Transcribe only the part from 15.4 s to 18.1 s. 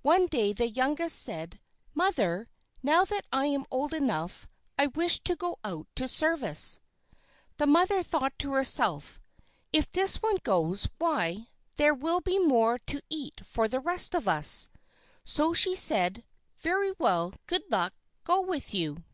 she said: "Very well, good luck